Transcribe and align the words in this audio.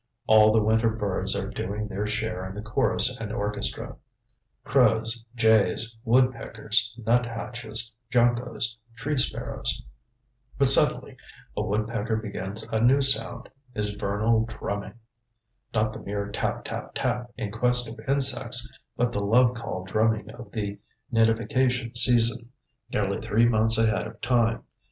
All 0.25 0.51
the 0.51 0.63
winter 0.63 0.89
birds 0.89 1.35
are 1.35 1.47
doing 1.51 1.87
their 1.87 2.07
share 2.07 2.43
in 2.49 2.55
the 2.55 2.61
chorus 2.63 3.15
and 3.19 3.31
orchestra; 3.31 3.97
crows, 4.63 5.23
jays, 5.35 5.95
woodpeckers, 6.03 6.95
nut 7.05 7.27
hatches, 7.27 7.93
juncos, 8.11 8.77
tree 8.97 9.19
sparrows. 9.19 9.83
But 10.57 10.69
suddenly 10.69 11.17
a 11.55 11.61
woodpecker 11.61 12.15
begins 12.15 12.63
a 12.73 12.81
new 12.81 13.03
sound, 13.03 13.47
his 13.75 13.93
vernal 13.93 14.45
drumming! 14.47 14.95
Not 15.71 15.93
the 15.93 15.99
mere 15.99 16.31
tap, 16.31 16.65
tap, 16.65 16.93
tap, 16.95 17.31
in 17.37 17.51
quest 17.51 17.87
of 17.87 17.99
insects, 18.09 18.67
but 18.97 19.11
the 19.13 19.23
love 19.23 19.53
call 19.53 19.83
drumming 19.83 20.31
of 20.31 20.51
the 20.51 20.79
nidification 21.13 21.95
season, 21.95 22.49
nearly 22.91 23.21
three 23.21 23.45
months 23.47 23.77
ahead 23.77 24.07
of 24.07 24.19
time. 24.19 24.63